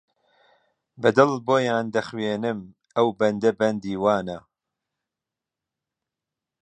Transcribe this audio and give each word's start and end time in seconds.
بە 1.01 1.09
دڵ 1.17 1.31
بۆیان 1.47 1.85
دەخوێنم 1.95 2.59
ئەو 2.95 3.07
بەندە 3.19 3.51
بەندی 3.59 3.99
وانە 4.03 4.37